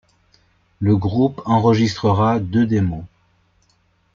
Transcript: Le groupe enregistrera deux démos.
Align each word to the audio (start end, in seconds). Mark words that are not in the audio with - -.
Le 0.79 0.97
groupe 0.97 1.43
enregistrera 1.45 2.39
deux 2.39 2.65
démos. 2.65 3.03